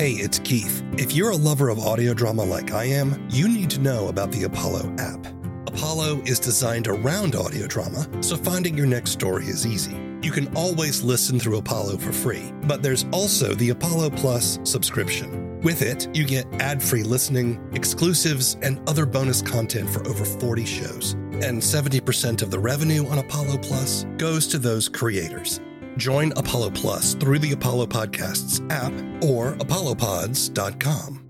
[0.00, 0.82] Hey, it's Keith.
[0.94, 4.32] If you're a lover of audio drama like I am, you need to know about
[4.32, 5.26] the Apollo app.
[5.66, 9.94] Apollo is designed around audio drama, so finding your next story is easy.
[10.22, 15.60] You can always listen through Apollo for free, but there's also the Apollo Plus subscription.
[15.60, 20.64] With it, you get ad free listening, exclusives, and other bonus content for over 40
[20.64, 21.12] shows.
[21.42, 25.60] And 70% of the revenue on Apollo Plus goes to those creators.
[25.96, 28.92] Join Apollo Plus through the Apollo Podcasts app
[29.24, 31.26] or apollopods.com.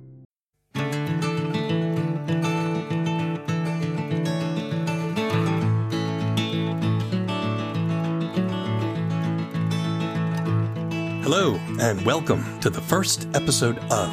[11.23, 14.09] Hello, and welcome to the first episode of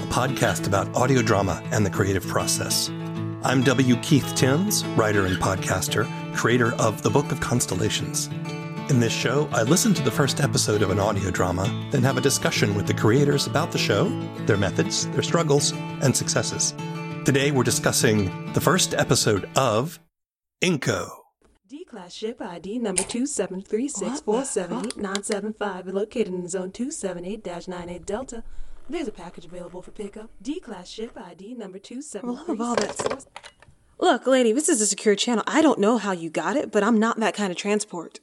[0.00, 2.88] a podcast about audio drama and the creative process.
[3.44, 3.96] I'm W.
[3.96, 8.30] Keith Timms, writer and podcaster, creator of The Book of Constellations.
[8.88, 12.18] In this show, I listen to the first episode of an audio drama, then have
[12.18, 14.08] a discussion with the creators about the show,
[14.46, 15.70] their methods, their struggles,
[16.02, 16.74] and successes.
[17.24, 20.00] Today, we're discussing the first episode of
[20.62, 21.08] InCo.
[21.68, 28.42] D-Class ship ID number 2736478-975 located in zone 278-98 Delta.
[28.90, 30.28] There's a package available for pickup.
[30.42, 33.18] D-Class ship ID number love of 27364...
[34.00, 35.44] Look, lady, this is a secure channel.
[35.46, 38.18] I don't know how you got it, but I'm not that kind of transport.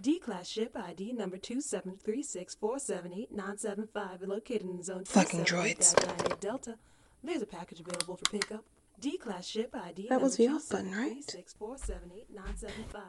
[0.00, 5.94] D-Class ship ID number 2736478-975 located in zone Fucking droids.
[5.94, 6.78] 278-98 Delta.
[7.22, 8.64] There's a package available for pickup.
[9.00, 11.16] D-Class ship ID That was the off button, right?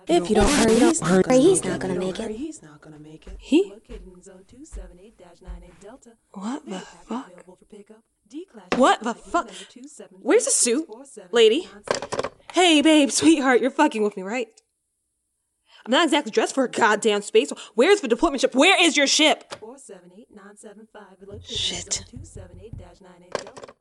[0.08, 2.32] If you don't hurry, He's don't hurry, he's not gonna make it.
[2.32, 3.38] He's not gonna make it.
[3.40, 3.70] He?
[3.72, 6.12] Located in zone 278-98 Delta.
[6.32, 7.28] What the There's a package fuck?
[7.28, 8.04] available for pickup.
[8.28, 9.52] D-Class What the fuck?
[10.22, 10.90] Where's the suit,
[11.32, 11.70] lady?
[12.54, 14.48] Hey, babe, sweetheart, you're fucking with me, right?
[15.86, 17.52] I'm not exactly dressed for a goddamn space.
[17.76, 18.56] Where's the deployment ship?
[18.56, 19.44] Where is your ship?
[19.62, 22.06] 478-975 Shit.
[22.12, 22.74] 278-98
[23.32, 23.74] Delta.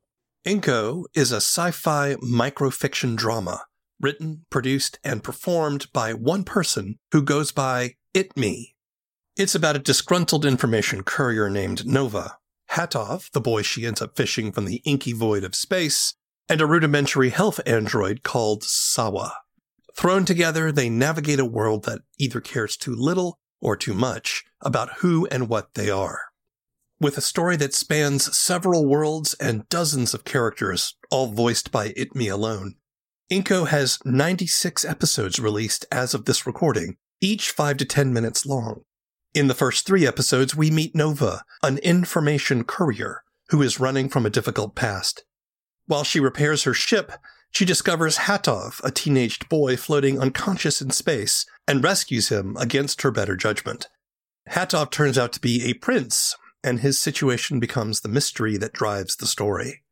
[0.47, 3.65] InCo is a sci fi microfiction drama
[4.01, 8.75] written, produced, and performed by one person who goes by ItMe.
[9.37, 12.37] It's about a disgruntled information courier named Nova,
[12.73, 16.15] Hatov, the boy she ends up fishing from the inky void of space,
[16.51, 19.44] and a rudimentary health android called Sawa.
[19.97, 24.99] Thrown together, they navigate a world that either cares too little or too much about
[24.99, 26.21] who and what they are.
[27.01, 32.31] With a story that spans several worlds and dozens of characters, all voiced by ItMe
[32.31, 32.77] alone,
[33.31, 38.83] InCo has 96 episodes released as of this recording, each 5 to 10 minutes long.
[39.33, 44.27] In the first three episodes, we meet Nova, an information courier who is running from
[44.27, 45.25] a difficult past.
[45.87, 47.13] While she repairs her ship,
[47.55, 53.11] she discovers Hatov, a teenaged boy floating unconscious in space, and rescues him against her
[53.11, 53.89] better judgment.
[54.51, 59.17] Hatov turns out to be a prince, and his situation becomes the mystery that drives
[59.17, 59.83] the story.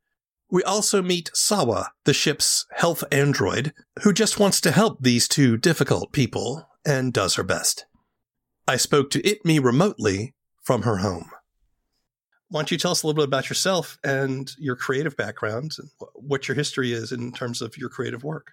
[0.51, 3.73] We also meet Sawa, the ship's health android,
[4.03, 7.85] who just wants to help these two difficult people and does her best.
[8.67, 11.31] I spoke to ItMe remotely from her home.
[12.53, 15.89] Why don't you tell us a little bit about yourself and your creative background and
[16.13, 18.51] what your history is in terms of your creative work?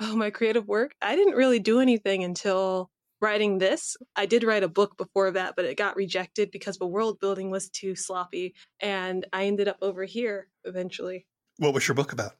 [0.00, 0.94] Oh, my creative work?
[1.02, 2.88] I didn't really do anything until
[3.20, 3.98] writing this.
[4.16, 7.50] I did write a book before that, but it got rejected because the world building
[7.50, 8.54] was too sloppy.
[8.80, 11.26] And I ended up over here eventually.
[11.58, 12.32] What was your book about?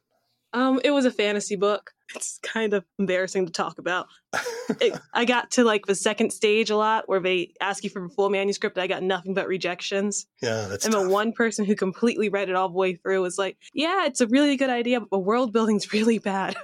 [0.53, 1.91] Um, it was a fantasy book.
[2.15, 4.07] It's kind of embarrassing to talk about.
[4.81, 8.05] It, I got to like the second stage a lot where they ask you for
[8.05, 8.77] a full manuscript.
[8.77, 10.25] I got nothing but rejections.
[10.41, 13.37] yeah, that's and the one person who completely read it all the way through was
[13.37, 16.55] like, "Yeah, it's a really good idea, but the world building's really bad."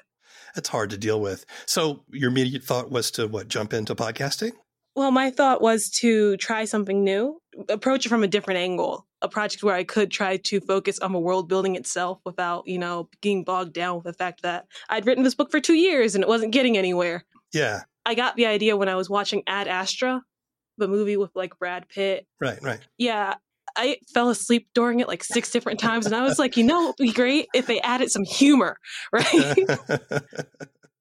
[0.56, 1.46] That's hard to deal with.
[1.66, 3.48] So your immediate thought was to what?
[3.48, 4.52] Jump into podcasting?
[4.96, 9.30] Well, my thought was to try something new, approach it from a different angle, a
[9.30, 13.10] project where I could try to focus on the world building itself without, you know,
[13.22, 16.24] being bogged down with the fact that I'd written this book for two years and
[16.24, 17.24] it wasn't getting anywhere.
[17.54, 20.22] Yeah, I got the idea when I was watching Ad Astra,
[20.78, 22.26] the movie with like Brad Pitt.
[22.40, 22.80] right, right.
[22.98, 23.36] Yeah,
[23.78, 26.86] I fell asleep during it like six different times, and I was like, you know,
[26.90, 28.78] it'd be great if they added some humor,
[29.14, 29.56] right?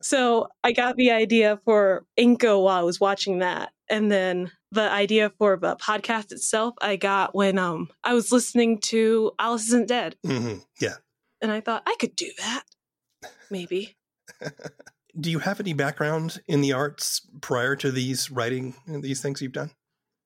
[0.03, 3.73] So I got the idea for InCo while I was watching that.
[3.91, 8.79] And then the idea for the podcast itself, I got when um I was listening
[8.85, 10.17] to Alice Isn't Dead.
[10.25, 10.97] hmm Yeah.
[11.43, 12.63] And I thought I could do that.
[13.51, 13.97] Maybe.
[15.19, 19.53] Do you have any background in the arts prior to these writing these things you've
[19.53, 19.71] done?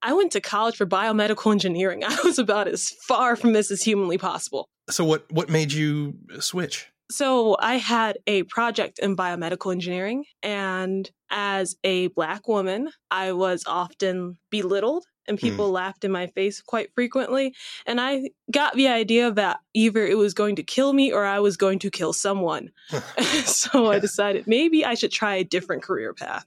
[0.01, 2.03] I went to college for biomedical engineering.
[2.07, 4.69] I was about as far from this as humanly possible.
[4.89, 6.87] So what what made you switch?
[7.11, 13.63] So I had a project in biomedical engineering, and as a black woman, I was
[13.67, 15.45] often belittled and hmm.
[15.45, 17.53] people laughed in my face quite frequently.
[17.85, 21.39] And I got the idea that either it was going to kill me or I
[21.39, 22.71] was going to kill someone.
[23.45, 26.45] so I decided maybe I should try a different career path.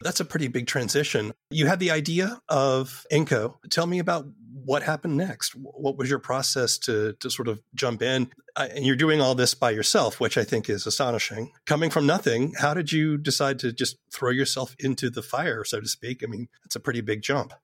[0.00, 1.32] That's a pretty big transition.
[1.50, 3.56] You had the idea of InCo.
[3.68, 4.26] Tell me about
[4.64, 5.54] what happened next.
[5.56, 8.30] What was your process to to sort of jump in?
[8.56, 11.52] And you're doing all this by yourself, which I think is astonishing.
[11.66, 15.80] Coming from nothing, how did you decide to just throw yourself into the fire, so
[15.80, 16.22] to speak?
[16.22, 17.54] I mean, it's a pretty big jump.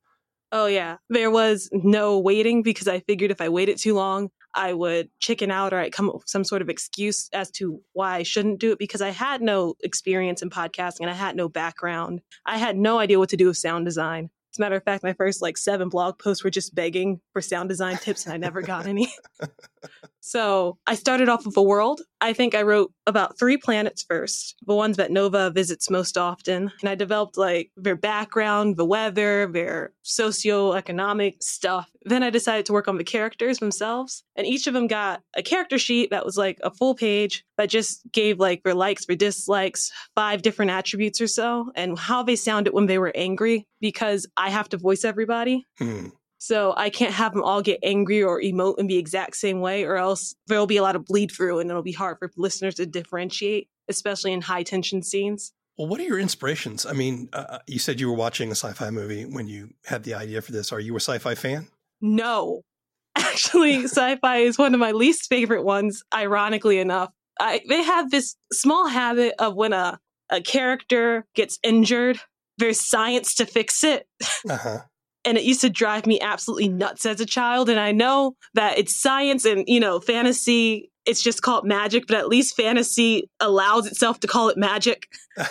[0.53, 0.97] Oh, yeah.
[1.11, 5.51] There was no waiting because I figured if I waited too long, I would chicken
[5.51, 8.61] out or I'd come up with some sort of excuse as to why I shouldn't
[8.61, 12.21] do it because I had no experience in podcasting and I had no background.
[12.47, 14.31] I had no idea what to do with sound design.
[14.53, 17.43] As a matter of fact, my first like seven blog posts were just begging for
[17.43, 19.13] sound design tips and I never got any.
[20.21, 22.01] so I started off with a world.
[22.21, 26.73] I think I wrote about three planets first, the ones that Nova visits most often.
[26.81, 31.91] And I developed like their background, the weather, their socioeconomic stuff.
[32.03, 34.25] Then I decided to work on the characters themselves.
[34.37, 37.69] And each of them got a character sheet that was like a full page that
[37.69, 42.37] just gave like their likes, their dislikes, five different attributes or so, and how they
[42.37, 45.67] sounded when they were angry because I have to voice everybody.
[45.79, 46.09] Hmm.
[46.45, 49.85] So I can't have them all get angry or emote in the exact same way,
[49.85, 52.75] or else there'll be a lot of bleed through and it'll be hard for listeners
[52.75, 55.55] to differentiate, especially in high tension scenes.
[55.79, 56.85] Well, what are your inspirations?
[56.85, 60.05] I mean, uh, you said you were watching a sci fi movie when you had
[60.05, 60.71] the idea for this.
[60.71, 61.69] Are you a sci fi fan?
[62.03, 62.61] No.
[63.17, 67.11] Actually, sci fi is one of my least favorite ones, ironically enough.
[67.41, 69.99] I, they have this small habit of when a,
[70.29, 72.21] a character gets injured,
[72.59, 74.07] there's science to fix it.
[74.47, 74.79] Uh huh.
[75.25, 77.69] And it used to drive me absolutely nuts as a child.
[77.69, 82.17] And I know that it's science and, you know, fantasy, it's just called magic, but
[82.17, 85.07] at least fantasy allows itself to call it magic.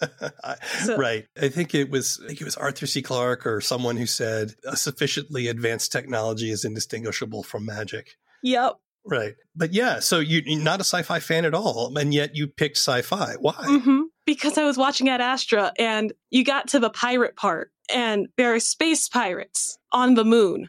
[0.84, 1.26] So- right.
[1.40, 3.02] I think it was I think it was Arthur C.
[3.02, 8.16] Clarke or someone who said a sufficiently advanced technology is indistinguishable from magic.
[8.42, 8.76] Yep.
[9.04, 9.34] Right.
[9.54, 12.76] But yeah, so you, you're not a sci-fi fan at all, and yet you picked
[12.78, 13.34] sci-fi.
[13.40, 13.54] Why?
[13.66, 18.28] hmm Because I was watching Ad Astra and you got to the pirate part and
[18.36, 20.68] there are space pirates on the moon.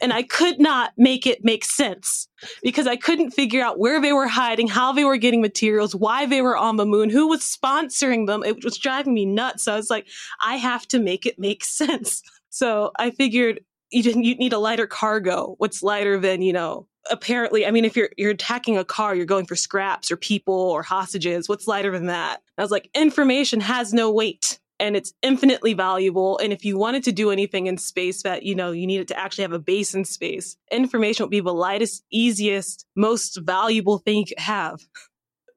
[0.00, 2.28] and I could not make it make sense
[2.62, 6.26] because I couldn't figure out where they were hiding, how they were getting materials, why
[6.26, 8.44] they were on the moon, who was sponsoring them.
[8.44, 9.64] It was driving me nuts.
[9.64, 10.06] So I was like,
[10.40, 12.22] I have to make it make sense.
[12.50, 15.54] So I figured you didn't you need a lighter cargo.
[15.58, 19.26] What's lighter than, you know, apparently I mean if you're you're attacking a car, you're
[19.26, 21.48] going for scraps or people or hostages.
[21.48, 22.42] What's lighter than that?
[22.58, 26.36] I was like, information has no weight and it's infinitely valuable.
[26.38, 29.18] And if you wanted to do anything in space that, you know, you needed to
[29.18, 34.18] actually have a base in space, information would be the lightest, easiest, most valuable thing
[34.18, 34.80] you could have.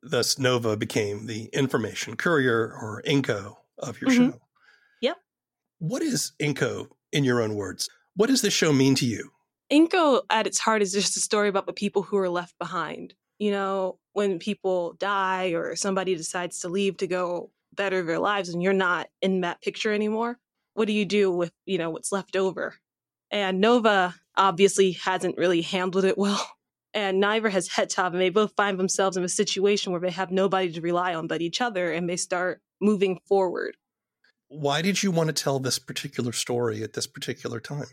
[0.02, 4.16] Thus, Nova became the information courier or InCo of your Mhm.
[4.32, 4.42] show.
[5.02, 5.18] Yep.
[5.80, 7.90] What is InCo in your own words?
[8.20, 9.32] What does this show mean to you?
[9.72, 13.14] InCo at its heart is just a story about the people who are left behind.
[13.38, 18.50] You know, when people die or somebody decides to leave to go better their lives
[18.50, 20.38] and you're not in that picture anymore,
[20.74, 22.76] what do you do with, you know, what's left over?
[23.32, 26.46] And Nova obviously hasn't really handled it well.
[26.94, 30.32] And neither has Hetov, and they both find themselves in a situation where they have
[30.32, 33.78] nobody to rely on but each other, and they start moving forward.
[34.48, 37.86] Why did you want to tell this particular story at this particular time?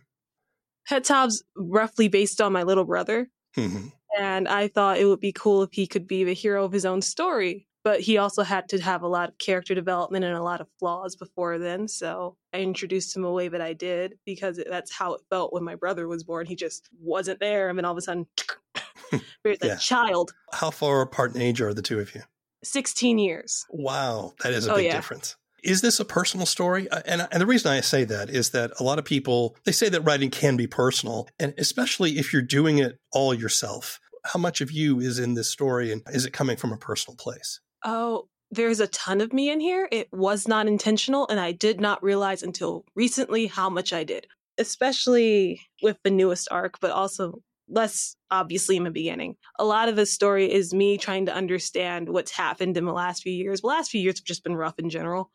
[0.91, 3.88] Hetov's roughly based on my little brother, hmm
[4.19, 6.87] and I thought it would be cool if he could be the hero of his
[6.87, 7.66] own story.
[7.85, 10.69] But he also had to have a lot of character development and a lot of
[10.81, 11.87] flaws before then.
[11.87, 15.62] So I introduced him a way that I did because that's how it felt when
[15.64, 16.47] my brother was born.
[16.47, 17.69] He just wasn't there.
[17.69, 18.26] And then all of a sudden,
[19.45, 22.23] there's a child, How far apart in age are the two of you?
[22.64, 23.66] 16 years.
[23.71, 24.97] Wow, that is a Oh, big yeah.
[24.97, 25.37] difference.
[25.62, 26.88] Is this a personal story?
[26.88, 29.72] Uh, And, and the reason I say that is that a lot of people, they
[29.72, 31.28] say that writing can be personal.
[31.38, 35.48] And especially if you're doing it all yourself, how much of you is in this
[35.48, 37.60] story and is it coming from a personal place?
[37.84, 39.88] Oh, there's a ton of me in here.
[39.90, 44.26] It was not intentional, and I did not realize until recently how much I did,
[44.58, 49.37] especially with the newest arc, but also less obviously in the beginning.
[49.59, 53.23] A lot of the story is me trying to understand what's happened in the last
[53.23, 53.61] few years.
[53.61, 55.30] The last few years have just been rough in general.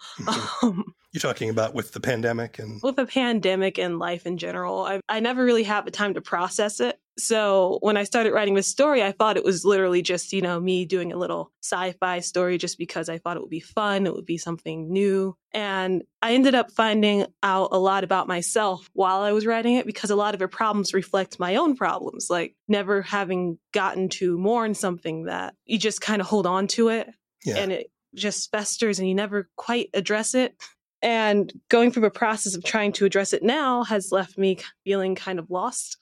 [0.62, 4.84] Um, You're talking about with the pandemic and with the pandemic and life in general,
[4.84, 6.98] I, I never really had the time to process it.
[7.20, 10.58] So when I started writing this story, I thought it was literally just, you know,
[10.60, 14.08] me doing a little sci fi story just because I thought it would be fun.
[14.08, 15.36] It would be something new.
[15.54, 19.86] And I ended up finding out a lot about myself while I was writing it
[19.86, 24.40] because a lot of the problems reflect my own problems, like never having gotten to
[24.40, 27.08] mourn something that you just kind of hold on to it
[27.46, 27.58] yeah.
[27.58, 30.56] and it just festers and you never quite address it.
[31.04, 35.14] And going through the process of trying to address it now has left me feeling
[35.14, 35.98] kind of lost.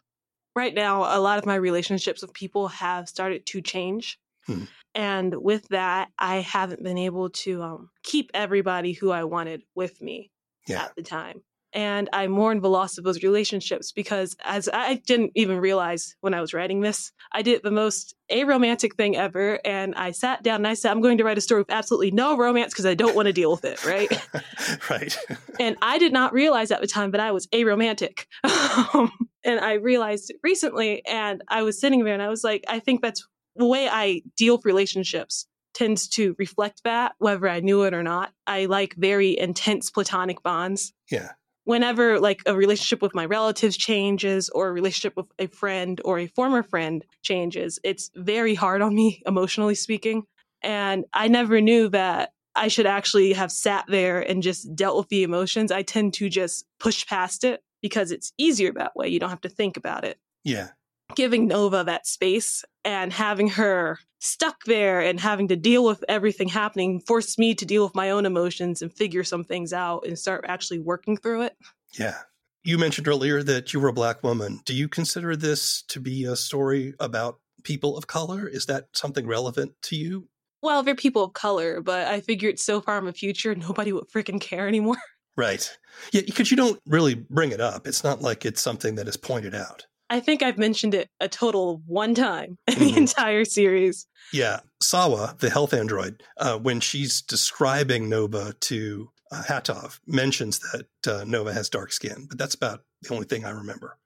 [0.55, 4.17] Right now, a lot of my relationships with people have started to change.
[4.47, 4.63] Hmm.
[4.95, 10.01] And with that, I haven't been able to um, keep everybody who I wanted with
[10.01, 10.31] me
[10.67, 10.83] Yeah.
[10.83, 11.41] at the time.
[11.73, 16.33] And I mourn the loss of those relationships because, as I didn't even realize when
[16.33, 19.59] I was writing this, I did the most aromantic thing ever.
[19.63, 22.11] And I sat down and I said, I'm going to write a story with absolutely
[22.11, 24.09] no romance because I don't want to deal with it, right?
[24.89, 25.17] right.
[25.59, 28.25] and I did not realize at the time that I was aromantic.
[28.93, 29.11] Um,
[29.43, 32.79] and I realized it recently, and I was sitting there and I was like, I
[32.79, 37.83] think that's the way I deal with relationships tends to reflect that, whether I knew
[37.83, 38.33] it or not.
[38.45, 40.93] I like very intense platonic bonds.
[41.09, 41.31] Yeah.
[41.69, 46.17] Whenever like a relationship with my relatives changes or a relationship with a friend or
[46.17, 50.23] a former friend changes, it's very hard on me emotionally speaking.
[50.63, 55.09] And I never knew that I should actually have sat there and just dealt with
[55.09, 55.71] the emotions.
[55.71, 59.07] I tend to just push past it because it's easier that way.
[59.07, 60.17] You don't have to think about it.
[60.43, 60.69] Yeah.
[61.15, 66.49] Giving Nova that space and having her stuck there and having to deal with everything
[66.49, 70.17] happening forced me to deal with my own emotions and figure some things out and
[70.17, 71.55] start actually working through it.
[71.97, 72.17] Yeah.
[72.63, 74.59] You mentioned earlier that you were a black woman.
[74.65, 78.47] Do you consider this to be a story about people of color?
[78.47, 80.27] Is that something relevant to you?
[80.61, 84.09] Well, they're people of color, but I figured so far in the future, nobody would
[84.09, 84.97] freaking care anymore.
[85.37, 85.77] Right.
[86.11, 87.87] Yeah, because you don't really bring it up.
[87.87, 89.85] It's not like it's something that is pointed out.
[90.09, 92.97] I think I've mentioned it a total of one time in the Mhm.
[92.97, 94.07] entire series.
[94.33, 94.59] Yeah.
[94.81, 101.23] Sawa, the health android, uh, when she's describing Nova to uh, Hatov, mentions that uh,
[101.25, 103.97] Nova has dark skin, but that's about the only thing I remember.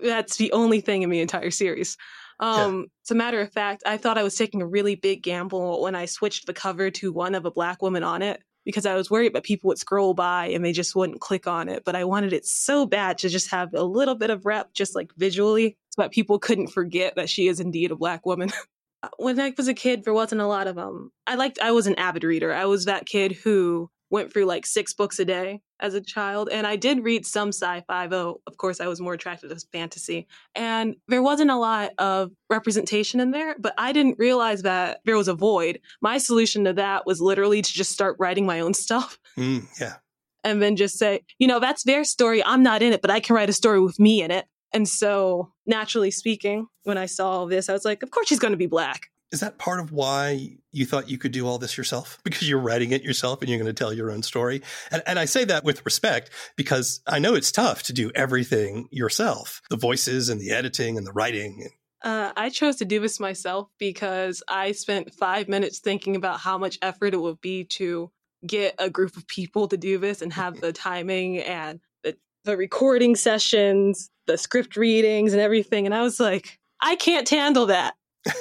[0.00, 1.96] That's the only thing in the entire series.
[2.40, 5.80] Um, As a matter of fact, I thought I was taking a really big gamble
[5.80, 8.96] when I switched the cover to one of a black woman on it because I
[8.96, 11.84] was worried that people would scroll by and they just wouldn't click on it.
[11.84, 14.94] But I wanted it so bad to just have a little bit of rep, just
[14.94, 18.50] like visually, so that people couldn't forget that she is indeed a black woman.
[19.18, 21.12] when I was a kid, there wasn't a lot of them.
[21.26, 21.60] I liked.
[21.60, 22.52] I was an avid reader.
[22.52, 26.48] I was that kid who went through like six books a day as a child,
[26.50, 28.06] and I did read some sci-fi.
[28.06, 32.32] Though, of course, I was more attracted to fantasy, and there wasn't a lot of
[32.50, 33.56] representation in there.
[33.58, 35.80] But I didn't realize that there was a void.
[36.00, 39.18] My solution to that was literally to just start writing my own stuff.
[39.36, 39.96] Mm, yeah.
[40.44, 42.44] and then just say, you know, that's their story.
[42.44, 44.46] I'm not in it, but I can write a story with me in it.
[44.72, 48.38] And so, naturally speaking, when I saw all this, I was like, of course she's
[48.38, 49.10] going to be black.
[49.32, 52.18] Is that part of why you thought you could do all this yourself?
[52.24, 54.62] Because you're writing it yourself and you're going to tell your own story.
[54.90, 58.88] And, and I say that with respect because I know it's tough to do everything
[58.90, 61.68] yourself the voices and the editing and the writing.
[62.02, 66.58] Uh, I chose to do this myself because I spent five minutes thinking about how
[66.58, 68.10] much effort it would be to
[68.46, 72.56] get a group of people to do this and have the timing and the, the
[72.56, 75.86] recording sessions, the script readings, and everything.
[75.86, 77.94] And I was like, I can't handle that.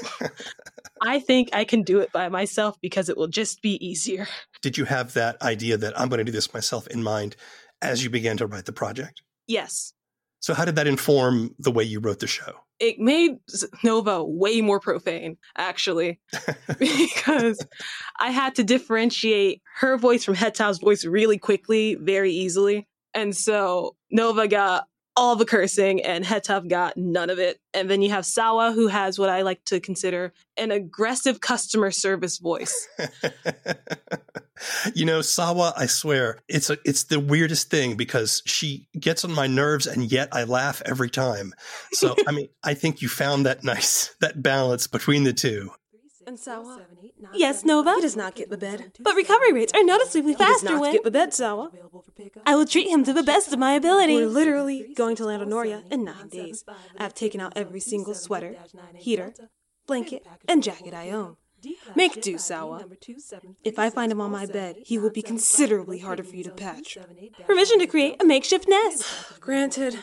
[1.01, 4.27] I think I can do it by myself because it will just be easier.
[4.61, 7.35] Did you have that idea that I'm going to do this myself in mind
[7.81, 9.21] as you began to write the project?
[9.47, 9.93] Yes,
[10.39, 12.53] So, how did that inform the way you wrote the show?
[12.79, 13.37] it made
[13.83, 16.19] Nova way more profane, actually,
[16.79, 17.65] because
[18.19, 22.87] I had to differentiate her voice from Hetov's voice really quickly, very easily.
[23.13, 24.87] And so Nova got
[25.17, 27.59] all the cursing and Hetov got none of it.
[27.73, 31.91] And then you have Sawa, who has what I like to consider an aggressive customer
[31.91, 32.87] service voice.
[34.93, 39.33] you know, Sawa, I swear, it's a, it's the weirdest thing because she gets on
[39.33, 41.53] my nerves and yet I laugh every time.
[41.93, 45.71] So, I mean, I think you found that nice that balance between the two.
[46.27, 46.81] And Sawa?
[47.33, 47.95] Yes, Nova?
[47.95, 48.93] He does not get the bed.
[48.99, 50.47] But recovery rates are noticeably faster when...
[50.47, 51.71] He does faster not when get the bed, Sawa.
[52.45, 54.15] I will treat him to the best of my ability.
[54.15, 56.63] We're literally going to land on Landonoria in nine days.
[56.97, 58.55] I've taken out every single sweater,
[58.95, 59.33] heater,
[59.87, 61.37] blanket, and jacket I own.
[61.95, 62.85] Make do, Sawa.
[63.63, 66.51] If I find him on my bed, he will be considerably harder for you to
[66.51, 66.97] patch.
[67.45, 69.39] Permission to create a makeshift nest.
[69.39, 69.97] Granted.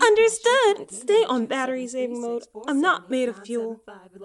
[0.00, 0.90] Understood.
[0.90, 2.44] Stay on battery saving mode.
[2.66, 3.80] I'm not made of fuel.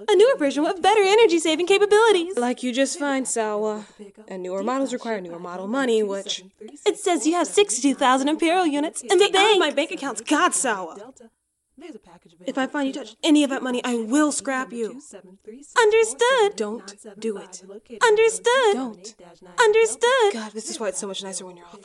[0.09, 2.38] A newer version with better energy saving capabilities.
[2.38, 3.86] Like you just find, Sawa.
[4.27, 6.43] And newer models require newer model money, which.
[6.86, 9.59] It says you have 62,000 Imperial units in the Stay out of bank.
[9.59, 11.13] my bank account's God, Sawa.
[12.47, 15.00] If I find you touch any of that money, I will scrap you.
[15.77, 16.55] Understood.
[16.55, 17.63] Don't do it.
[18.03, 18.74] Understood.
[18.74, 19.15] Don't.
[19.59, 20.33] Understood.
[20.33, 21.81] God, this is why it's so much nicer when you're off.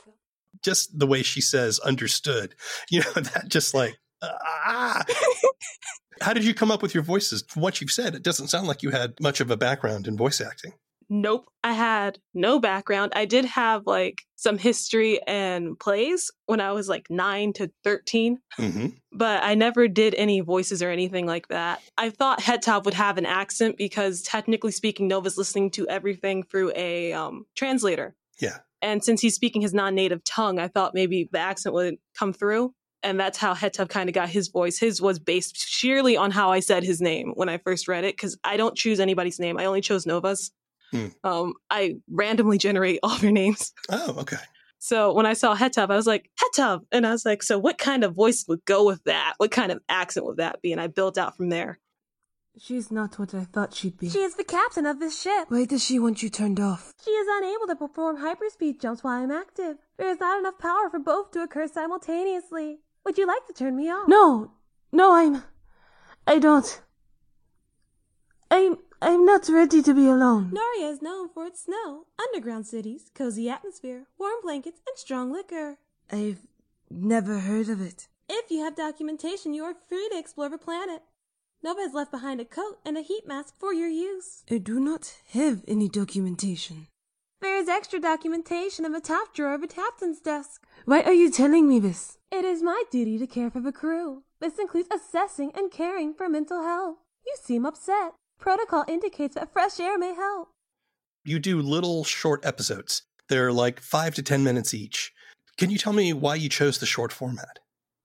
[0.63, 2.55] Just the way she says understood.
[2.89, 5.03] You know, that just like ah.
[6.21, 7.43] How did you come up with your voices?
[7.47, 10.15] From what you've said, it doesn't sound like you had much of a background in
[10.15, 10.73] voice acting.
[11.09, 11.45] Nope.
[11.63, 13.13] I had no background.
[13.15, 18.39] I did have like some history and plays when I was like 9 to 13,
[18.55, 21.81] hmm but I never did any voices or anything like that.
[21.99, 26.71] I thought Hetov would have an accent because technically speaking Nova's listening to everything through
[26.75, 28.15] a um, translator.
[28.41, 28.57] Yeah.
[28.83, 32.75] And since he's speaking his non-native tongue, I thought maybe the accent would come through.
[33.01, 34.77] And that's how Hetov kind of got his voice.
[34.77, 38.15] His was based sheerly on how I said his name when I first read it,
[38.15, 39.57] because I don't choose anybody's name.
[39.57, 40.51] I only chose Nova's.
[40.91, 41.07] Hmm.
[41.23, 43.73] Um, I randomly generate all of your names.
[43.89, 44.37] Oh, okay.
[44.79, 46.81] So when I saw Hetov, I was like, Hetov.
[46.91, 49.33] And I was like, so what kind of voice would go with that?
[49.37, 50.73] What kind of accent would that be?
[50.73, 51.79] And I built out from there.
[52.59, 54.09] She's not what I thought she'd be.
[54.09, 55.45] She is the captain of this ship.
[55.49, 56.93] Why does she want you turned off?
[57.03, 59.77] She is unable to perform hyperspeed jumps while I'm active.
[59.97, 62.79] There is not enough power for both to occur simultaneously.
[63.05, 64.07] Would you like to turn me off?
[64.07, 64.51] No,
[64.91, 65.43] no, I'm.
[66.27, 66.81] I don't.
[68.51, 68.77] I'm.
[69.01, 70.51] I'm not ready to be alone.
[70.53, 75.77] Noria is known for its snow, underground cities, cozy atmosphere, warm blankets, and strong liquor.
[76.09, 76.39] I've
[76.89, 78.07] never heard of it.
[78.29, 81.01] If you have documentation, you are free to explore the planet.
[81.63, 84.43] Nova has left behind a coat and a heat mask for your use.
[84.51, 86.87] I do not have any documentation.
[87.39, 90.65] There is extra documentation in the top drawer of the captain's desk.
[90.83, 92.17] Why are you telling me this?
[92.31, 94.23] It is my duty to care for the crew.
[94.41, 96.97] This includes assessing and caring for mental health.
[97.25, 98.13] You seem upset.
[98.39, 100.49] Protocol indicates that fresh air may help.
[101.23, 103.03] You do little short episodes.
[103.29, 105.13] They're like five to 10 minutes each.
[105.57, 107.59] Can you tell me why you chose the short format?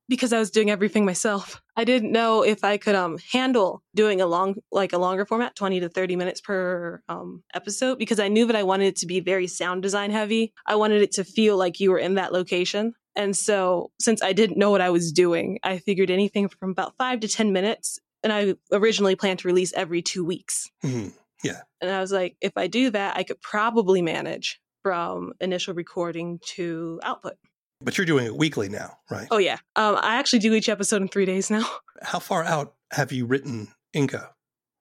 [0.09, 1.63] Because I was doing everything myself.
[1.77, 5.55] I didn't know if I could um handle doing a long like a longer format,
[5.55, 9.07] 20 to 30 minutes per um episode because I knew that I wanted it to
[9.07, 10.53] be very sound design heavy.
[10.67, 12.95] I wanted it to feel like you were in that location.
[13.15, 16.97] And so since I didn't know what I was doing, I figured anything from about
[16.97, 20.71] 5 to 10 minutes and I originally planned to release every 2 weeks.
[20.85, 21.13] Mhm.
[21.45, 21.63] Yeah.
[21.81, 26.39] And I was like if I do that, I could probably manage from initial recording
[26.55, 27.35] to output.
[27.81, 29.29] But you're doing it weekly now, right?
[29.31, 29.59] Oh yeah.
[29.77, 31.65] Um I actually do each episode in 3 days now.
[32.03, 34.29] How far out have you written InCo?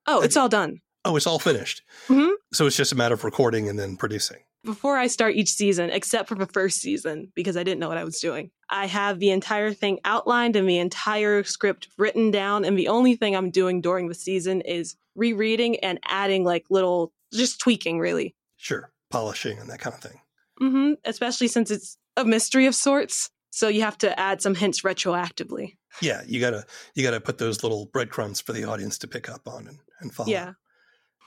[0.08, 0.80] Oh, it's all done.
[1.06, 1.84] Oh, it's all finished.
[2.08, 2.32] Mhm.
[2.53, 4.38] So it's just a matter of recording and then producing.
[4.66, 7.98] before I start each season, except for the first season, because I didn't know what
[7.98, 8.51] I was doing.
[8.70, 12.66] I have the entire thing outlined and the entire script written down.
[12.66, 17.14] And the only thing I'm doing during the season is rereading and adding like little,
[17.33, 18.36] just tweaking really.
[18.57, 18.92] Sure.
[19.10, 20.20] Polishing and that kind of thing.
[20.60, 23.30] hmm Especially since it's a mystery of sorts.
[23.51, 25.77] So you have to add some hints retroactively.
[26.01, 29.48] Yeah, you gotta you gotta put those little breadcrumbs for the audience to pick up
[29.48, 30.30] on and, and follow.
[30.30, 30.53] Yeah.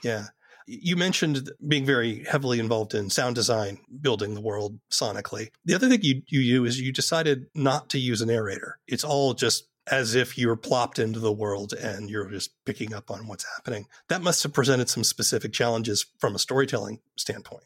[0.03, 0.25] Yeah.
[0.67, 5.49] You mentioned being very heavily involved in sound design, building the world sonically.
[5.65, 8.79] The other thing you, you do is you decided not to use a narrator.
[8.87, 13.09] It's all just as if you're plopped into the world and you're just picking up
[13.09, 13.87] on what's happening.
[14.07, 17.63] That must have presented some specific challenges from a storytelling standpoint.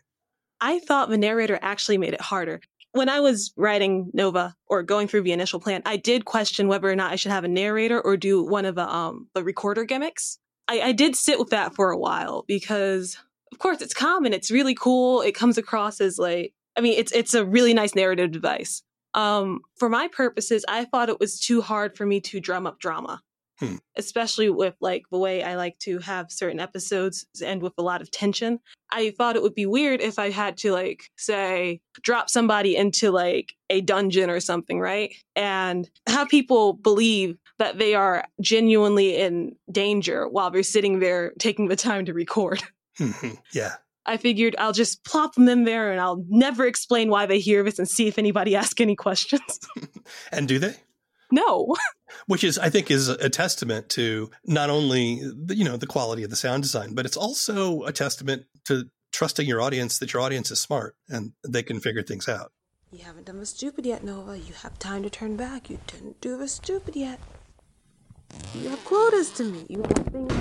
[0.62, 2.62] I thought the narrator actually made it harder.
[2.96, 6.90] When I was writing Nova or going through the initial plan, I did question whether
[6.90, 9.84] or not I should have a narrator or do one of the um the recorder
[9.84, 10.40] gimmicks.
[10.70, 13.18] I, I did sit with that for a while because
[13.52, 15.20] of course it's common, it's really cool.
[15.20, 18.82] It comes across as like I mean it's it's a really nice narrative device.
[19.14, 22.80] Um for my purposes, I thought it was too hard for me to drum up
[22.80, 23.22] drama.
[23.60, 23.76] Hmm.
[23.96, 28.02] Especially with like the way I like to have certain episodes end with a lot
[28.02, 28.60] of tension.
[28.91, 33.12] I thought it would be weird if I had to like say drop somebody into
[33.12, 35.15] like a dungeon or something, right?
[35.36, 41.68] And have people believe that they are genuinely in danger while they're sitting there taking
[41.68, 42.62] the time to record.
[43.54, 43.76] yeah.
[44.06, 47.63] I figured I'll just plop them in there and I'll never explain why they hear
[47.63, 49.60] this and see if anybody asks any questions.
[50.32, 50.76] And do they?
[51.36, 51.76] No.
[52.28, 56.24] which is i think is a testament to not only the, you know the quality
[56.24, 60.21] of the sound design but it's also a testament to trusting your audience that your
[60.21, 62.52] audience is smart and they can figure things out
[62.91, 64.38] You haven't done the stupid yet, Nova.
[64.38, 65.69] You have time to turn back.
[65.69, 67.19] You didn't do the stupid yet.
[68.54, 69.69] You have quotas to meet.
[69.69, 70.34] You have things.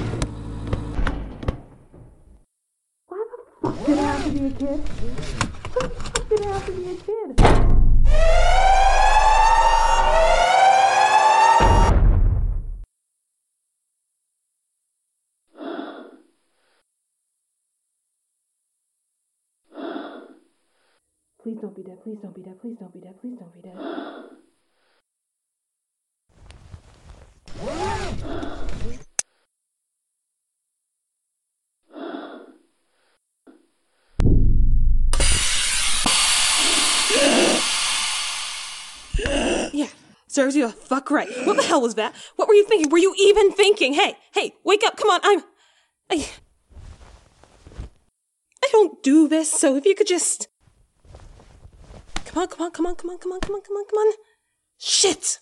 [3.09, 4.81] Why the fuck did it have to be a kid?
[5.75, 8.94] Why the fuck did it have to be a kid?
[21.45, 22.03] Please don't be dead.
[22.03, 22.59] Please don't be dead.
[22.59, 23.21] Please don't be dead.
[23.21, 23.77] Please don't be dead.
[39.75, 39.89] Yeah,
[40.29, 41.29] serves you a fuck right.
[41.45, 42.15] What the hell was that?
[42.37, 42.89] What were you thinking?
[42.89, 43.93] Were you even thinking?
[43.93, 44.97] Hey, hey, wake up!
[44.97, 45.43] Come on, I'm.
[46.11, 46.27] I,
[48.65, 50.49] I don't do this, so if you could just.
[52.35, 53.99] Come on, come on, come on, come on, come on, come on, come on, come
[53.99, 54.13] on.
[54.79, 55.39] Shit!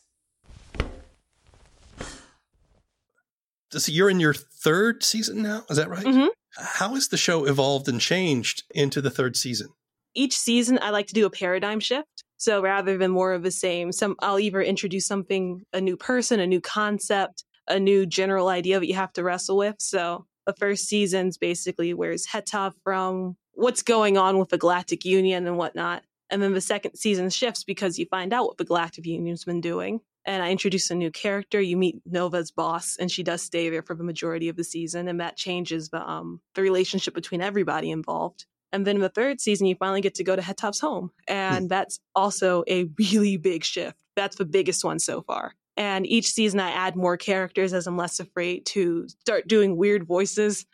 [3.71, 6.05] So you're in your third season now, is that right?
[6.05, 6.29] Mhm.
[6.59, 9.69] How has the show evolved and changed into the third season?
[10.15, 12.25] Each season, I like to do a paradigm shift.
[12.37, 16.41] So rather than more of the same, some I'll either introduce something, a new person,
[16.41, 19.77] a new concept, a new general idea that you have to wrestle with.
[19.79, 25.47] So the first season's basically where's Hetov from, what's going on with the Galactic Union
[25.47, 26.03] and whatnot.
[26.33, 29.61] And then the second season shifts because you find out what the Galactic Union's been
[29.61, 30.01] doing.
[30.25, 31.61] And I introduce a new character.
[31.61, 35.09] You meet Nova's boss, and she does stay there for the majority of the season,
[35.09, 38.47] and that changes the um the relationship between everybody involved.
[38.73, 41.69] And then in the third season, you finally get to go to Hetov's home, and
[41.69, 43.99] that's also a really big shift.
[44.17, 45.55] That's the biggest one so far.
[45.77, 50.07] And each season, I add more characters as I'm less afraid to start doing weird
[50.07, 50.65] voices.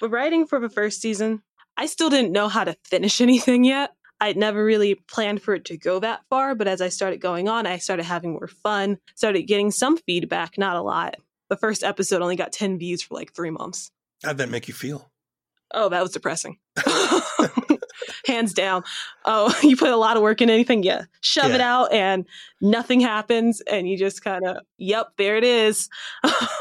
[0.00, 1.42] But writing for the first season,
[1.76, 3.92] I still didn't know how to finish anything yet.
[4.20, 7.48] I'd never really planned for it to go that far, but as I started going
[7.48, 11.16] on, I started having more fun, started getting some feedback, not a lot.
[11.48, 13.90] The first episode only got 10 views for like three months.
[14.24, 15.10] How'd that make you feel?
[15.72, 16.58] Oh, that was depressing.
[18.26, 18.84] Hands down.
[19.24, 21.04] Oh, you put a lot of work in anything, yeah.
[21.20, 22.26] Shove it out and
[22.60, 25.88] nothing happens and you just kind of, yep, there it is.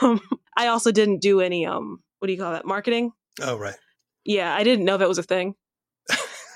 [0.02, 0.22] Um,
[0.58, 2.66] I also didn't do any um what do you call that?
[2.66, 3.12] Marketing?
[3.42, 3.76] Oh, right.
[4.24, 5.56] Yeah, I didn't know that was a thing.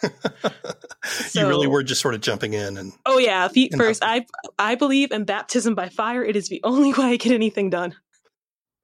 [1.33, 4.03] you really were just sort of jumping in and Oh yeah, feet first.
[4.03, 4.25] I
[4.57, 6.23] I believe in baptism by fire.
[6.23, 7.95] It is the only way I get anything done.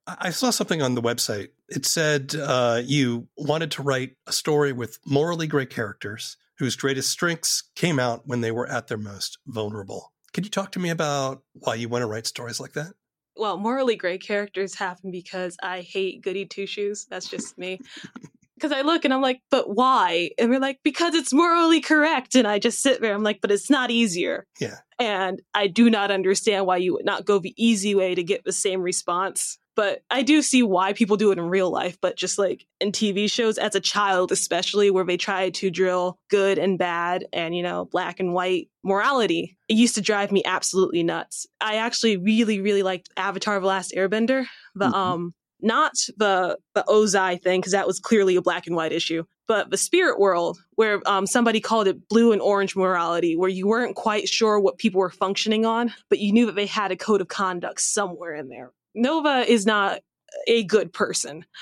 [0.06, 1.48] I I saw something on the website.
[1.68, 7.10] It said uh, you wanted to write a story with morally great characters whose greatest
[7.10, 10.12] strengths came out when they were at their most vulnerable.
[10.32, 12.92] Could you talk to me about why you want to write stories like that?
[13.36, 17.06] well, morally great characters happen because I hate goody two shoes.
[17.08, 17.80] That's just me.
[18.56, 20.30] Because I look and I'm like, but why?
[20.38, 22.34] And we're like, because it's morally correct.
[22.34, 23.14] And I just sit there.
[23.14, 24.46] I'm like, but it's not easier.
[24.58, 24.76] Yeah.
[24.98, 28.44] And I do not understand why you would not go the easy way to get
[28.44, 29.58] the same response.
[29.74, 32.92] But I do see why people do it in real life, but just like in
[32.92, 37.54] TV shows, as a child, especially where they try to drill good and bad and,
[37.54, 41.46] you know, black and white morality, it used to drive me absolutely nuts.
[41.60, 44.46] I actually really, really liked Avatar The Last Airbender.
[44.74, 44.94] The Mhm.
[44.94, 49.24] um not the the Ozai thing, because that was clearly a black and white issue,
[49.48, 53.66] but the spirit world, where um somebody called it blue and orange morality, where you
[53.66, 56.96] weren't quite sure what people were functioning on, but you knew that they had a
[56.96, 58.72] code of conduct somewhere in there.
[58.94, 60.00] Nova is not
[60.46, 61.44] a good person.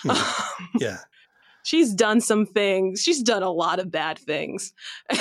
[0.80, 0.98] Yeah.
[1.64, 3.00] She's done some things.
[3.02, 4.72] She's done a lot of bad things.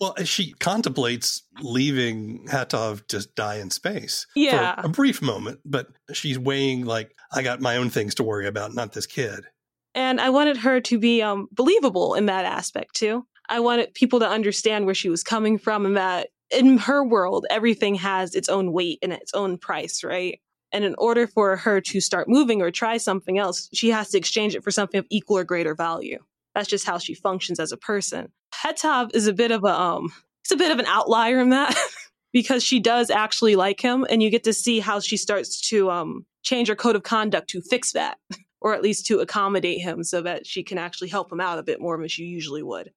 [0.00, 4.80] Well, she contemplates leaving Hatov to die in space Yeah.
[4.80, 8.46] for a brief moment, but she's weighing like, I got my own things to worry
[8.46, 9.44] about, not this kid.
[9.94, 13.26] and I wanted her to be um, believable in that aspect too.
[13.48, 17.46] I wanted people to understand where she was coming from and that in her world,
[17.50, 20.40] everything has its own weight and its own price, right?
[20.72, 24.18] And in order for her to start moving or try something else, she has to
[24.18, 26.18] exchange it for something of equal or greater value.
[26.54, 28.32] That's just how she functions as a person.
[28.54, 31.76] Hetov is a bit of a um, he's a bit of an outlier in that
[32.32, 35.90] because she does actually like him, and you get to see how she starts to
[35.90, 38.18] um change her code of conduct to fix that
[38.60, 41.62] or at least to accommodate him so that she can actually help him out a
[41.62, 42.90] bit more than she usually would.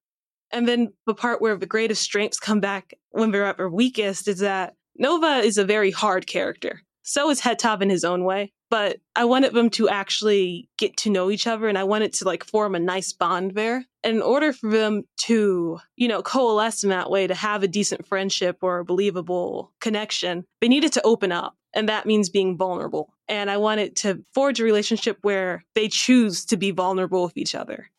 [0.52, 4.28] And then the part where the greatest strengths come back when they're at their weakest
[4.28, 6.82] is that Nova is a very hard character.
[7.10, 8.54] So is Hetov in his own way.
[8.70, 12.26] But I wanted them to actually get to know each other and I wanted to
[12.26, 13.84] like form a nice bond there.
[14.04, 17.68] And in order for them to, you know, coalesce in that way to have a
[17.68, 21.56] decent friendship or a believable connection, they needed to open up.
[21.74, 23.12] And that means being vulnerable.
[23.28, 27.56] And I wanted to forge a relationship where they choose to be vulnerable with each
[27.56, 27.90] other.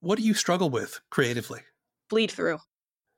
[0.00, 1.60] What do you struggle with creatively?
[2.10, 2.58] Bleed through.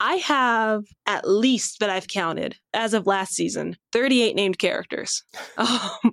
[0.00, 5.22] I have at least that I've counted as of last season 38 named characters.
[5.56, 6.12] Um,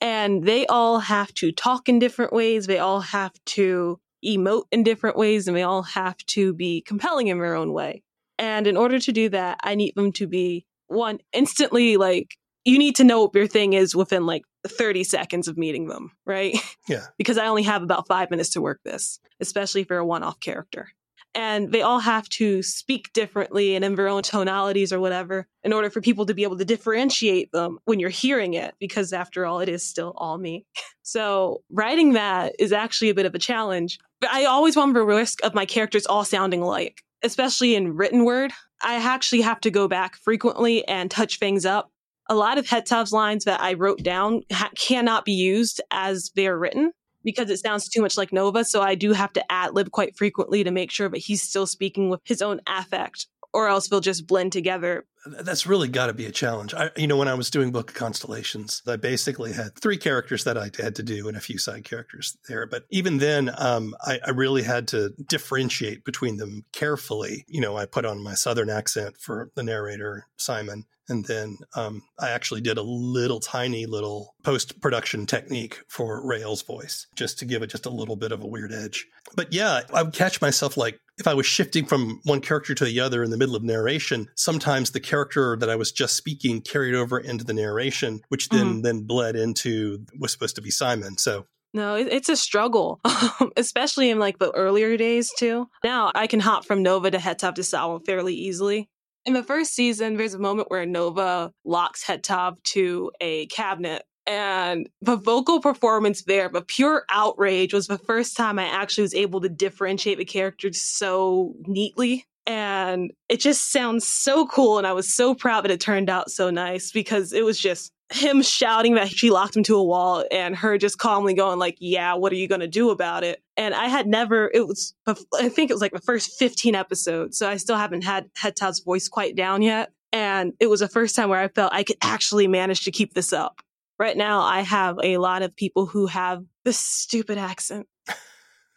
[0.00, 2.66] and they all have to talk in different ways.
[2.66, 7.28] They all have to emote in different ways and they all have to be compelling
[7.28, 8.02] in their own way.
[8.38, 12.78] And in order to do that, I need them to be one instantly like you
[12.78, 16.56] need to know what your thing is within like 30 seconds of meeting them, right?
[16.88, 17.06] Yeah.
[17.18, 20.22] because I only have about five minutes to work this, especially if you're a one
[20.22, 20.88] off character.
[21.34, 25.72] And they all have to speak differently and in their own tonalities or whatever in
[25.72, 29.44] order for people to be able to differentiate them when you're hearing it, because after
[29.44, 30.66] all, it is still all me.
[31.06, 33.98] So writing that is actually a bit of a challenge.
[34.22, 38.24] But I always want the risk of my characters all sounding alike, especially in written
[38.24, 38.52] word.
[38.82, 41.90] I actually have to go back frequently and touch things up
[42.28, 46.58] a lot of Hetov's lines that I wrote down ha- cannot be used as they're
[46.58, 46.92] written.
[47.24, 48.64] Because it sounds too much like Nova.
[48.64, 51.66] So I do have to ad lib quite frequently to make sure that he's still
[51.66, 55.04] speaking with his own affect, or else they'll just blend together.
[55.26, 56.74] That's really got to be a challenge.
[56.74, 60.44] I, you know, when I was doing Book of Constellations, I basically had three characters
[60.44, 62.66] that I had to do and a few side characters there.
[62.66, 67.44] But even then, um, I, I really had to differentiate between them carefully.
[67.48, 72.02] You know, I put on my Southern accent for the narrator, Simon, and then um,
[72.18, 77.44] I actually did a little tiny little post production technique for Rael's voice just to
[77.44, 79.06] give it just a little bit of a weird edge.
[79.36, 82.84] But yeah, I would catch myself like if I was shifting from one character to
[82.84, 86.60] the other in the middle of narration, sometimes the character that I was just speaking
[86.60, 88.80] carried over into the narration, which then mm-hmm.
[88.82, 91.18] then bled into was supposed to be Simon.
[91.18, 93.00] So no, it's a struggle,
[93.56, 95.68] especially in like the earlier days too.
[95.82, 98.88] Now I can hop from Nova to Hetov to Sawa fairly easily.
[99.24, 104.88] In the first season, there's a moment where Nova locks Hetov to a cabinet and
[105.00, 109.40] the vocal performance there, but pure outrage was the first time I actually was able
[109.40, 112.26] to differentiate the characters so neatly.
[112.46, 114.78] And it just sounds so cool.
[114.78, 117.90] And I was so proud that it turned out so nice because it was just
[118.12, 121.76] him shouting that she locked him to a wall and her just calmly going like,
[121.80, 123.42] yeah, what are you going to do about it?
[123.56, 127.38] And I had never, it was, I think it was like the first 15 episodes.
[127.38, 129.90] So I still haven't had Hetov's voice quite down yet.
[130.12, 133.14] And it was the first time where I felt I could actually manage to keep
[133.14, 133.62] this up.
[133.98, 137.86] Right now, I have a lot of people who have this stupid accent.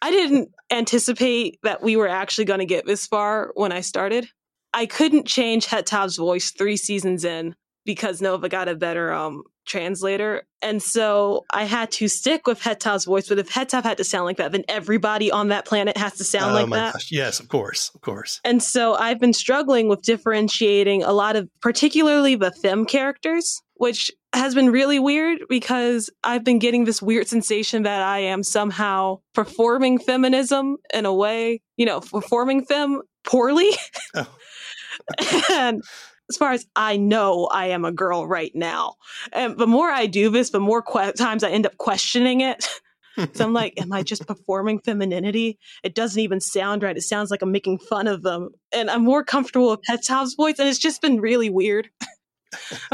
[0.01, 4.27] I didn't anticipate that we were actually going to get this far when I started.
[4.73, 7.55] I couldn't change Hetov's voice three seasons in
[7.85, 10.43] because Nova got a better um, translator.
[10.61, 13.29] And so I had to stick with Hetov's voice.
[13.29, 16.23] But if Hetov had to sound like that, then everybody on that planet has to
[16.23, 16.93] sound oh like that.
[16.93, 17.11] Gosh.
[17.11, 17.91] Yes, of course.
[17.95, 18.41] Of course.
[18.43, 24.11] And so I've been struggling with differentiating a lot of, particularly the fem characters, which
[24.33, 29.19] has been really weird because I've been getting this weird sensation that I am somehow
[29.33, 33.69] performing feminism in a way, you know, performing fem poorly.
[34.15, 35.43] Oh.
[35.51, 35.83] and
[36.29, 38.95] as far as I know, I am a girl right now.
[39.31, 42.67] And the more I do this, the more que- times I end up questioning it.
[43.33, 45.59] so I'm like, am I just performing femininity?
[45.83, 46.97] It doesn't even sound right.
[46.97, 48.49] It sounds like I'm making fun of them.
[48.73, 51.89] And I'm more comfortable with Hetov's voice, and it's just been really weird.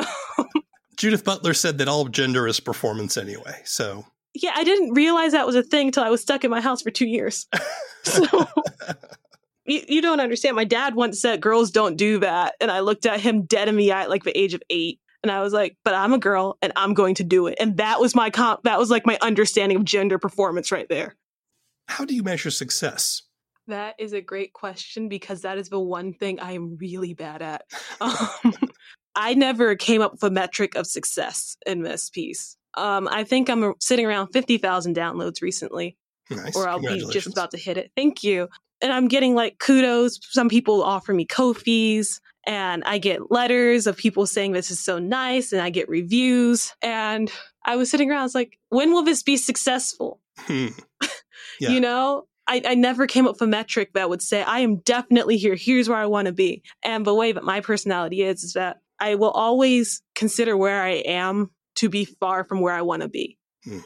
[1.03, 3.59] Judith Butler said that all gender is performance anyway.
[3.65, 6.61] So yeah, I didn't realize that was a thing until I was stuck in my
[6.61, 7.45] house for two years.
[8.03, 8.25] So
[9.65, 10.57] you, you don't understand.
[10.57, 12.55] My dad once said girls don't do that.
[12.59, 14.99] And I looked at him dead in the eye at like the age of eight.
[15.23, 17.55] And I was like, but I'm a girl and I'm going to do it.
[17.59, 21.15] And that was my comp that was like my understanding of gender performance right there.
[21.87, 23.23] How do you measure success?
[23.67, 27.41] That is a great question because that is the one thing I am really bad
[27.41, 27.65] at.
[28.01, 28.53] Um,
[29.15, 32.57] I never came up with a metric of success in this piece.
[32.75, 35.97] Um, I think I'm sitting around 50,000 downloads recently.
[36.29, 36.55] Nice.
[36.55, 37.91] Or I'll be just about to hit it.
[37.95, 38.47] Thank you
[38.83, 40.19] and I'm getting like kudos.
[40.29, 44.99] Some people offer me Ko-fis and I get letters of people saying this is so
[44.99, 46.73] nice and I get reviews.
[46.81, 47.31] And
[47.65, 50.19] I was sitting around, I was like, when will this be successful?
[50.37, 50.67] Hmm.
[51.59, 51.69] Yeah.
[51.69, 54.77] you know, I, I, never came up with a metric that would say, I am
[54.77, 55.53] definitely here.
[55.53, 56.63] Here's where I want to be.
[56.83, 61.03] And the way that my personality is, is that I will always consider where I
[61.05, 63.37] am to be far from where I want to be.
[63.65, 63.79] Hmm.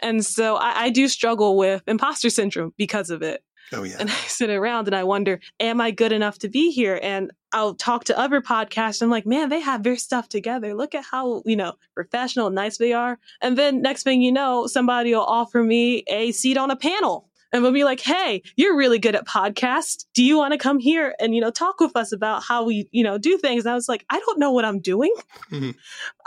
[0.00, 3.44] And so I, I do struggle with imposter syndrome because of it.
[3.74, 3.96] Oh, yeah.
[3.98, 6.98] And I sit around and I wonder, am I good enough to be here?
[7.02, 9.02] And I'll talk to other podcasts.
[9.02, 10.72] I'm like, man, they have their stuff together.
[10.74, 13.18] Look at how, you know, professional and nice they are.
[13.42, 17.28] And then next thing you know, somebody will offer me a seat on a panel
[17.52, 20.04] and we'll be like, Hey, you're really good at podcasts.
[20.14, 22.88] Do you want to come here and, you know, talk with us about how we,
[22.92, 23.64] you know, do things?
[23.64, 25.14] And I was like, I don't know what I'm doing.
[25.50, 25.70] Mm-hmm.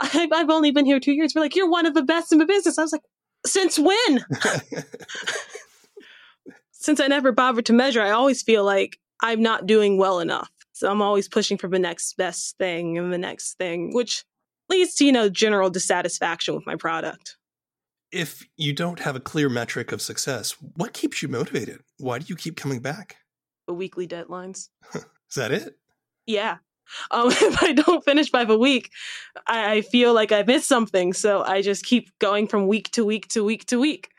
[0.00, 1.34] I, I've only been here two years.
[1.34, 2.78] We're like, you're one of the best in the business.
[2.78, 3.04] I was like,
[3.44, 4.24] since when?
[6.72, 10.50] since I never bothered to measure, I always feel like I'm not doing well enough.
[10.72, 14.24] So I'm always pushing for the next best thing and the next thing, which
[14.68, 17.36] leads to, you know, general dissatisfaction with my product.
[18.16, 21.80] If you don't have a clear metric of success, what keeps you motivated?
[21.98, 23.16] Why do you keep coming back?
[23.66, 24.68] The weekly deadlines.
[24.94, 25.76] Is that it?
[26.26, 26.58] Yeah.
[27.10, 28.90] Um, if I don't finish by the week,
[29.46, 31.12] I, I feel like I missed something.
[31.12, 34.10] So I just keep going from week to week to week to week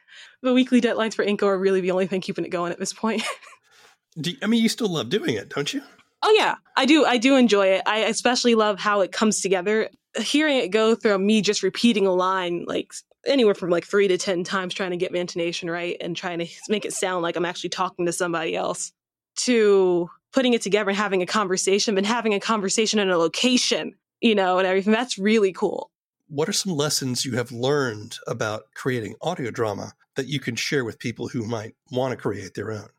[0.41, 2.93] the weekly deadlines for InCo are really the only thing keeping it going at this
[2.93, 3.23] point.
[4.19, 5.81] do you, I mean, you still love doing it, don't you?
[6.23, 7.05] Oh yeah, I do.
[7.05, 7.83] I do enjoy it.
[7.85, 9.89] I especially love how it comes together.
[10.17, 12.91] Hearing it go through me just repeating a line like
[13.27, 16.39] anywhere from like three to ten times, trying to get my intonation right and trying
[16.39, 18.91] to make it sound like I'm actually talking to somebody else,
[19.37, 23.93] to putting it together and having a conversation, and having a conversation in a location,
[24.21, 24.93] you know, and everything.
[24.93, 25.91] That's really cool.
[26.27, 30.83] what are some lessons you have learned about creating audio drama that you can share
[30.83, 32.89] with people who might want to create their own?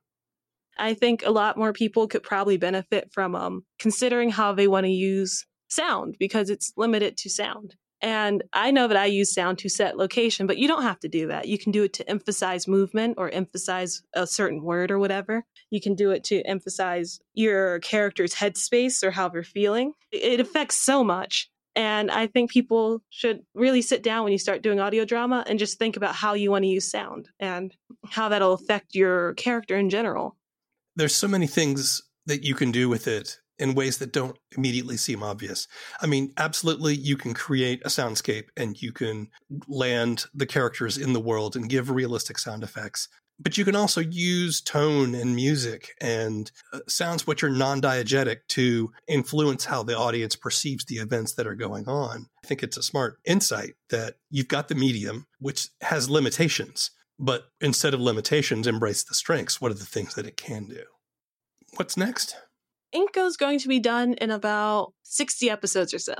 [0.78, 4.84] I think a lot more people could probably benefit from um, considering how they want
[4.86, 7.74] to use sound because it's limited to sound.
[8.00, 11.08] And I know that I use sound to set location, but you don't have to
[11.08, 11.48] do that.
[11.48, 15.44] You can do it to emphasize movement or emphasize a certain word or whatever.
[15.70, 19.92] You can do it to emphasize your character's headspace or how they're feeling.
[20.12, 21.50] It affects so much.
[21.74, 25.58] And I think people should really sit down when you start doing audio drama and
[25.58, 27.72] just think about how you want to use sound and
[28.10, 30.36] how that'll affect your character in general.
[30.96, 34.96] There's so many things that you can do with it in ways that don't immediately
[34.96, 35.66] seem obvious.
[36.00, 39.28] I mean, absolutely, you can create a soundscape and you can
[39.66, 43.08] land the characters in the world and give realistic sound effects.
[43.40, 48.38] But you can also use tone and music and uh, sounds which are non diegetic
[48.48, 52.26] to influence how the audience perceives the events that are going on.
[52.42, 57.44] I think it's a smart insight that you've got the medium, which has limitations, but
[57.60, 59.60] instead of limitations, embrace the strengths.
[59.60, 60.82] What are the things that it can do?
[61.76, 62.36] What's next?
[62.94, 66.14] InCo's going to be done in about 60 episodes or so.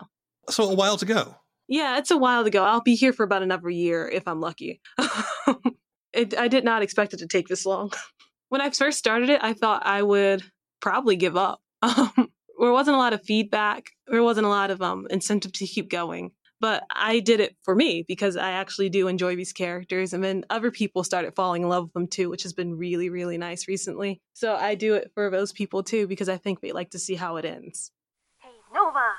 [0.50, 1.37] So a while to go.
[1.66, 2.64] Yeah, it's a while to go.
[2.64, 4.81] I'll be here for about another year if I'm lucky.
[6.12, 7.92] it, I did not expect it to take this long.
[8.50, 10.42] When I first started it, I thought I would
[10.81, 11.61] probably give up.
[11.83, 12.11] Um,
[12.59, 13.90] there wasn't a lot of feedback.
[14.07, 17.75] There wasn't a lot of um, incentive to keep going but I did it for
[17.75, 20.12] me because I actually do enjoy these characters.
[20.12, 23.09] And then other people started falling in love with them too, which has been really,
[23.11, 24.21] really nice recently.
[24.35, 27.14] So I do it for those people too because I think they like to see
[27.14, 27.92] how it ends.
[28.40, 29.12] Hey, Nova!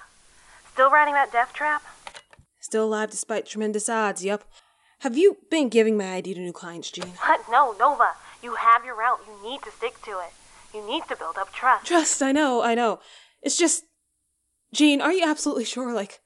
[0.73, 1.83] Still riding that death trap?
[2.59, 4.43] Still alive despite tremendous odds, yup.
[4.99, 7.07] Have you been giving my ID to new clients, Jean?
[7.07, 7.41] What?
[7.49, 8.11] No, Nova.
[8.43, 9.21] You have your route.
[9.27, 10.33] You need to stick to it.
[10.73, 11.87] You need to build up trust.
[11.87, 12.99] Trust, I know, I know.
[13.41, 13.85] It's just.
[14.73, 15.93] Jean, are you absolutely sure?
[15.93, 16.19] Like,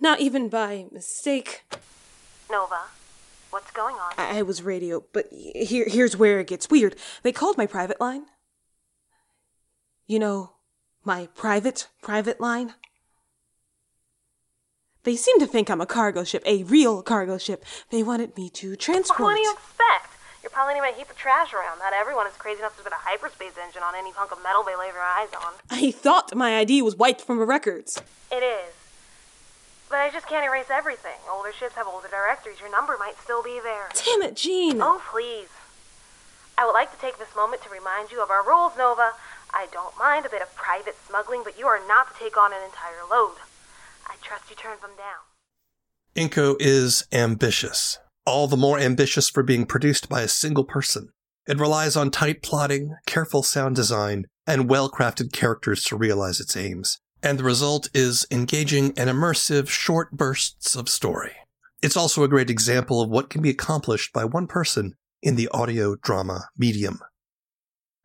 [0.00, 1.64] not even by mistake.
[2.50, 2.82] Nova,
[3.50, 4.12] what's going on?
[4.18, 6.96] I, I was radio, but here, here's where it gets weird.
[7.22, 8.26] They called my private line.
[10.06, 10.52] You know,
[11.04, 12.74] my private, private line.
[15.04, 17.64] They seem to think I'm a cargo ship, a real cargo ship.
[17.90, 19.20] They wanted me to transport.
[19.20, 20.12] What do you expect?
[20.42, 21.78] You're probably leaving a heap of trash around.
[21.78, 24.62] Not everyone is crazy enough to put a hyperspace engine on any hunk of metal
[24.64, 25.52] they lay their eyes on.
[25.70, 28.00] I thought my ID was wiped from the records.
[28.30, 28.72] It is.
[29.88, 31.18] But I just can't erase everything.
[31.30, 32.60] Older ships have older directories.
[32.60, 33.88] Your number might still be there.
[33.94, 34.82] Damn it, Jean!
[34.82, 35.48] Oh, please.
[36.58, 39.12] I would like to take this moment to remind you of our rules, Nova.
[39.52, 42.52] I don't mind a bit of private smuggling, but you are not to take on
[42.52, 43.36] an entire load.
[44.06, 45.22] I trust you turned them down.
[46.16, 51.10] InCo is ambitious, all the more ambitious for being produced by a single person.
[51.46, 56.56] It relies on tight plotting, careful sound design, and well crafted characters to realize its
[56.56, 61.32] aims and the result is engaging and immersive short bursts of story.
[61.82, 65.48] It's also a great example of what can be accomplished by one person in the
[65.48, 67.00] audio drama medium.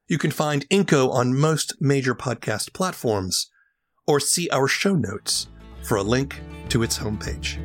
[0.08, 3.50] You can find InCo on most major podcast platforms
[4.06, 5.48] or see our show notes
[5.84, 7.58] for a link to its homepage.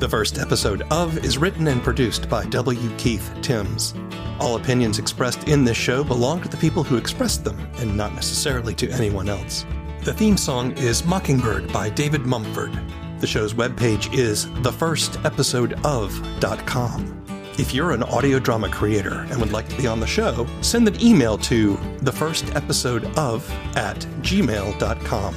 [0.00, 2.94] The first episode of is written and produced by W.
[2.96, 3.94] Keith Timms.
[4.40, 8.12] All opinions expressed in this show belong to the people who expressed them and not
[8.12, 9.64] necessarily to anyone else.
[10.04, 12.78] The theme song is Mockingbird by David Mumford.
[13.20, 17.24] The show's webpage is thefirstepisodeof.com.
[17.58, 20.86] If you're an audio drama creator and would like to be on the show, send
[20.88, 25.34] an email to thefirstepisodeof at gmail.com.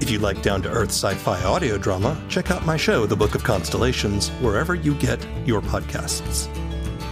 [0.00, 3.16] If you like down to earth sci fi audio drama, check out my show, The
[3.16, 6.48] Book of Constellations, wherever you get your podcasts.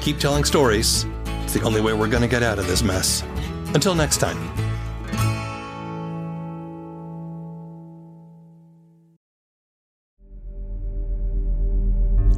[0.01, 1.05] Keep telling stories.
[1.43, 3.23] It's the only way we're going to get out of this mess.
[3.75, 4.74] Until next time.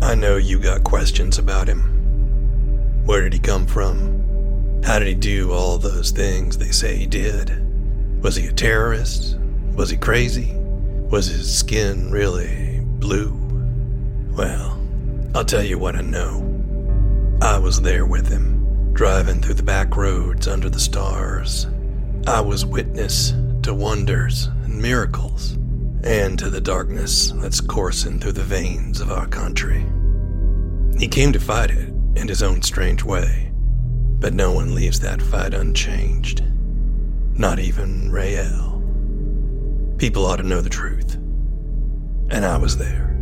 [0.07, 1.81] I know you got questions about him.
[3.07, 4.81] Where did he come from?
[4.85, 8.23] How did he do all those things they say he did?
[8.23, 9.37] Was he a terrorist?
[9.75, 10.55] Was he crazy?
[11.11, 13.35] Was his skin really blue?
[14.31, 14.81] Well,
[15.35, 16.41] I'll tell you what I know.
[17.43, 21.67] I was there with him, driving through the back roads under the stars.
[22.29, 25.55] I was witness to wonders and miracles,
[26.05, 29.85] and to the darkness that's coursing through the veins of our country.
[30.99, 33.53] He came to fight it in his own strange way,
[34.19, 36.43] but no one leaves that fight unchanged.
[37.35, 38.83] Not even Rael.
[39.99, 41.17] People ought to know the truth.
[42.31, 43.15] And I was there.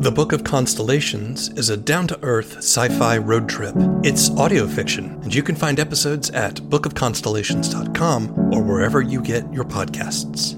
[0.00, 3.74] The Book of Constellations is a down to earth sci fi road trip.
[4.04, 9.64] It's audio fiction, and you can find episodes at bookofconstellations.com or wherever you get your
[9.64, 10.56] podcasts.